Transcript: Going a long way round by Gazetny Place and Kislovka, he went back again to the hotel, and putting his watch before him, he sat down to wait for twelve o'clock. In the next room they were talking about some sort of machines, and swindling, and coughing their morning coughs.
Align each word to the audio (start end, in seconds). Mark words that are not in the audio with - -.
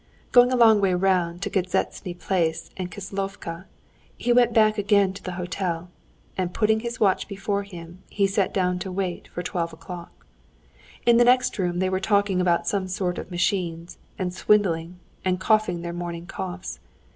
Going 0.31 0.51
a 0.51 0.55
long 0.55 0.81
way 0.81 0.95
round 0.95 1.41
by 1.41 1.49
Gazetny 1.51 2.15
Place 2.17 2.71
and 2.75 2.89
Kislovka, 2.91 3.65
he 4.17 4.33
went 4.33 4.51
back 4.51 4.79
again 4.79 5.13
to 5.13 5.21
the 5.21 5.33
hotel, 5.33 5.91
and 6.35 6.55
putting 6.55 6.79
his 6.79 6.99
watch 6.99 7.27
before 7.27 7.61
him, 7.61 8.01
he 8.09 8.25
sat 8.25 8.51
down 8.51 8.79
to 8.79 8.91
wait 8.91 9.27
for 9.27 9.43
twelve 9.43 9.73
o'clock. 9.73 10.25
In 11.05 11.17
the 11.17 11.25
next 11.25 11.59
room 11.59 11.77
they 11.77 11.89
were 11.91 11.99
talking 11.99 12.41
about 12.41 12.65
some 12.67 12.87
sort 12.87 13.19
of 13.19 13.29
machines, 13.29 13.99
and 14.17 14.33
swindling, 14.33 14.97
and 15.23 15.39
coughing 15.39 15.83
their 15.83 15.93
morning 15.93 16.25
coughs. 16.25 16.79